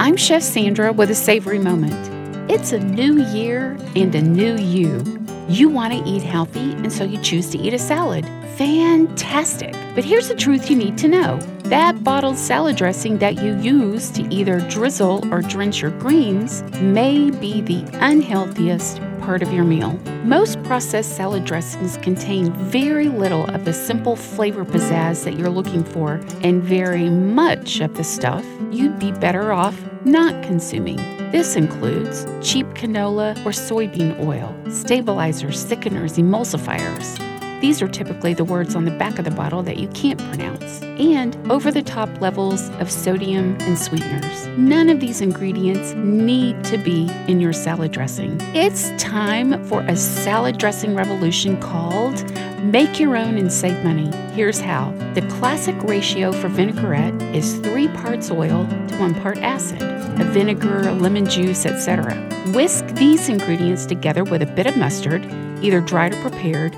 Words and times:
I'm 0.00 0.16
Chef 0.16 0.42
Sandra 0.42 0.94
with 0.94 1.10
a 1.10 1.14
savory 1.14 1.58
moment. 1.58 2.50
It's 2.50 2.72
a 2.72 2.78
new 2.78 3.22
year 3.22 3.76
and 3.94 4.14
a 4.14 4.22
new 4.22 4.56
you. 4.56 5.04
You 5.46 5.68
want 5.68 5.92
to 5.92 6.02
eat 6.08 6.22
healthy, 6.22 6.72
and 6.72 6.90
so 6.90 7.04
you 7.04 7.20
choose 7.20 7.50
to 7.50 7.58
eat 7.58 7.74
a 7.74 7.78
salad. 7.78 8.24
Fantastic! 8.56 9.74
But 9.94 10.06
here's 10.06 10.28
the 10.28 10.34
truth 10.34 10.70
you 10.70 10.76
need 10.76 10.96
to 10.96 11.08
know 11.08 11.36
that 11.64 12.02
bottled 12.02 12.38
salad 12.38 12.76
dressing 12.76 13.18
that 13.18 13.42
you 13.42 13.58
use 13.58 14.08
to 14.12 14.22
either 14.34 14.60
drizzle 14.70 15.22
or 15.30 15.42
drench 15.42 15.82
your 15.82 15.90
greens 15.90 16.62
may 16.80 17.30
be 17.30 17.60
the 17.60 17.84
unhealthiest 18.00 19.02
part 19.20 19.42
of 19.42 19.52
your 19.52 19.64
meal. 19.64 19.92
Most 20.24 20.62
processed 20.64 21.16
salad 21.16 21.44
dressings 21.44 21.96
contain 21.98 22.52
very 22.52 23.08
little 23.08 23.46
of 23.46 23.64
the 23.64 23.72
simple 23.72 24.16
flavor 24.16 24.64
pizzazz 24.64 25.24
that 25.24 25.38
you're 25.38 25.50
looking 25.50 25.84
for 25.84 26.14
and 26.42 26.62
very 26.62 27.08
much 27.08 27.80
of 27.80 27.96
the 27.96 28.04
stuff 28.04 28.44
you'd 28.70 28.98
be 28.98 29.12
better 29.12 29.52
off 29.52 29.80
not 30.04 30.42
consuming. 30.42 30.96
This 31.30 31.56
includes 31.56 32.26
cheap 32.42 32.66
canola 32.68 33.36
or 33.44 33.50
soybean 33.50 34.18
oil, 34.24 34.54
stabilizers, 34.70 35.64
thickeners, 35.64 36.18
emulsifiers. 36.18 37.29
These 37.60 37.82
are 37.82 37.88
typically 37.88 38.32
the 38.32 38.44
words 38.44 38.74
on 38.74 38.86
the 38.86 38.90
back 38.90 39.18
of 39.18 39.26
the 39.26 39.30
bottle 39.30 39.62
that 39.64 39.76
you 39.76 39.88
can't 39.88 40.18
pronounce, 40.18 40.80
and 40.82 41.36
over 41.52 41.70
the 41.70 41.82
top 41.82 42.08
levels 42.18 42.70
of 42.80 42.90
sodium 42.90 43.54
and 43.60 43.78
sweeteners. 43.78 44.46
None 44.56 44.88
of 44.88 44.98
these 44.98 45.20
ingredients 45.20 45.92
need 45.92 46.64
to 46.64 46.78
be 46.78 47.10
in 47.28 47.38
your 47.38 47.52
salad 47.52 47.92
dressing. 47.92 48.38
It's 48.54 48.90
time 48.96 49.62
for 49.66 49.82
a 49.82 49.94
salad 49.94 50.56
dressing 50.56 50.94
revolution 50.94 51.60
called 51.60 52.24
Make 52.62 52.98
Your 52.98 53.14
Own 53.14 53.36
and 53.36 53.52
Save 53.52 53.84
Money. 53.84 54.10
Here's 54.32 54.58
how 54.58 54.92
the 55.12 55.22
classic 55.28 55.76
ratio 55.82 56.32
for 56.32 56.48
vinaigrette 56.48 57.20
is 57.34 57.58
three 57.58 57.88
parts 57.88 58.30
oil 58.30 58.66
to 58.88 58.96
one 58.96 59.14
part 59.14 59.36
acid, 59.36 59.82
a 59.82 60.24
vinegar, 60.24 60.88
a 60.88 60.92
lemon 60.92 61.26
juice, 61.26 61.66
etc. 61.66 62.14
Whisk 62.54 62.86
these 62.94 63.28
ingredients 63.28 63.84
together 63.84 64.24
with 64.24 64.40
a 64.40 64.46
bit 64.46 64.66
of 64.66 64.78
mustard, 64.78 65.26
either 65.62 65.82
dried 65.82 66.14
or 66.14 66.22
prepared 66.22 66.74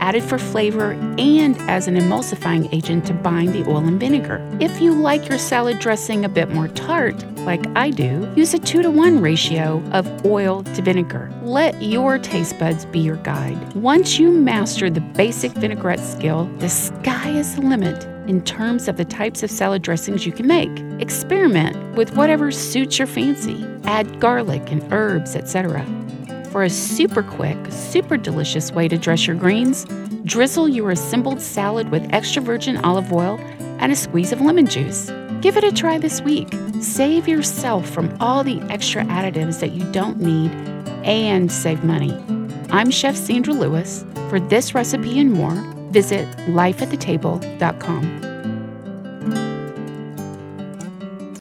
added 0.00 0.22
for 0.22 0.38
flavor 0.38 0.92
and 1.18 1.56
as 1.70 1.88
an 1.88 1.96
emulsifying 1.96 2.72
agent 2.72 3.06
to 3.06 3.14
bind 3.14 3.52
the 3.52 3.68
oil 3.68 3.78
and 3.78 4.00
vinegar. 4.00 4.46
If 4.60 4.80
you 4.80 4.92
like 4.92 5.28
your 5.28 5.38
salad 5.38 5.78
dressing 5.78 6.24
a 6.24 6.28
bit 6.28 6.50
more 6.50 6.68
tart, 6.68 7.24
like 7.38 7.66
I 7.76 7.90
do, 7.90 8.30
use 8.36 8.54
a 8.54 8.58
2 8.58 8.82
to 8.82 8.90
1 8.90 9.20
ratio 9.20 9.82
of 9.92 10.24
oil 10.24 10.62
to 10.62 10.82
vinegar. 10.82 11.32
Let 11.42 11.82
your 11.82 12.18
taste 12.18 12.58
buds 12.58 12.84
be 12.84 13.00
your 13.00 13.16
guide. 13.16 13.72
Once 13.74 14.18
you 14.18 14.30
master 14.30 14.90
the 14.90 15.00
basic 15.00 15.52
vinaigrette 15.52 16.00
skill, 16.00 16.44
the 16.58 16.68
sky 16.68 17.30
is 17.30 17.54
the 17.54 17.62
limit 17.62 18.04
in 18.28 18.42
terms 18.44 18.88
of 18.88 18.98
the 18.98 19.04
types 19.04 19.42
of 19.42 19.50
salad 19.50 19.82
dressings 19.82 20.26
you 20.26 20.32
can 20.32 20.46
make. 20.46 20.70
Experiment 21.00 21.96
with 21.96 22.14
whatever 22.14 22.52
suits 22.52 22.98
your 22.98 23.06
fancy. 23.06 23.66
Add 23.84 24.20
garlic 24.20 24.70
and 24.70 24.92
herbs, 24.92 25.34
etc. 25.34 25.82
For 26.50 26.62
a 26.62 26.70
super 26.70 27.22
quick, 27.22 27.58
super 27.70 28.16
delicious 28.16 28.72
way 28.72 28.88
to 28.88 28.96
dress 28.96 29.26
your 29.26 29.36
greens, 29.36 29.84
drizzle 30.24 30.68
your 30.68 30.90
assembled 30.90 31.42
salad 31.42 31.90
with 31.90 32.08
extra 32.12 32.40
virgin 32.40 32.78
olive 32.78 33.12
oil 33.12 33.38
and 33.80 33.92
a 33.92 33.96
squeeze 33.96 34.32
of 34.32 34.40
lemon 34.40 34.66
juice. 34.66 35.10
Give 35.40 35.56
it 35.56 35.64
a 35.64 35.70
try 35.70 35.98
this 35.98 36.22
week. 36.22 36.48
Save 36.80 37.28
yourself 37.28 37.88
from 37.88 38.16
all 38.18 38.42
the 38.42 38.60
extra 38.70 39.04
additives 39.04 39.60
that 39.60 39.72
you 39.72 39.84
don't 39.92 40.20
need 40.20 40.50
and 41.04 41.52
save 41.52 41.84
money. 41.84 42.12
I'm 42.70 42.90
Chef 42.90 43.14
Sandra 43.14 43.52
Lewis. 43.52 44.04
For 44.30 44.40
this 44.40 44.74
recipe 44.74 45.20
and 45.20 45.32
more, 45.32 45.54
visit 45.90 46.26
lifeatthetable.com. 46.48 48.27